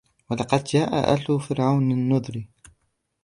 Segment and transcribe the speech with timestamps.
[0.29, 2.45] وَلَقَدْ جَاءَ آلَ فِرْعَوْنَ النُّذُرُ